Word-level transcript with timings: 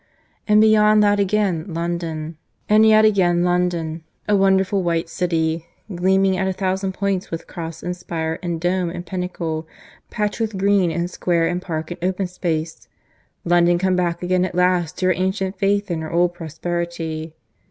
And 0.47 0.59
beyond 0.59 1.03
that 1.03 1.19
again 1.19 1.63
London; 1.75 2.35
and 2.67 2.87
yet 2.87 3.05
again 3.05 3.43
London, 3.43 4.03
a 4.27 4.35
wonderful 4.35 4.81
white 4.81 5.07
city, 5.09 5.67
gleaming 5.93 6.35
at 6.37 6.47
a 6.47 6.53
thousand 6.53 6.93
points 6.93 7.29
with 7.29 7.45
cross 7.45 7.83
and 7.83 7.95
spire 7.95 8.39
and 8.41 8.59
dome 8.59 8.89
and 8.89 9.05
pinnacle, 9.05 9.67
patched 10.09 10.39
with 10.39 10.57
green 10.57 10.89
in 10.89 11.07
square 11.07 11.45
and 11.45 11.61
park 11.61 11.91
and 11.91 12.03
open 12.03 12.25
space 12.25 12.87
London 13.45 13.77
come 13.77 13.95
back 13.95 14.23
again 14.23 14.43
at 14.43 14.55
last 14.55 14.97
to 14.97 15.05
her 15.05 15.13
ancient 15.13 15.59
faith 15.59 15.91
and 15.91 16.01
her 16.01 16.11
old 16.11 16.33
prosperity. 16.33 17.35